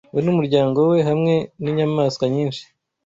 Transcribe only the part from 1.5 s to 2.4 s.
n’inyamaswa